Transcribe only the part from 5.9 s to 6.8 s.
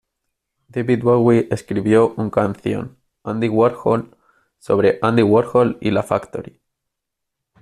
la Factory.